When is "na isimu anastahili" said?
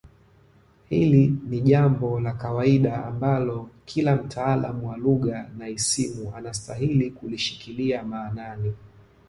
5.57-7.11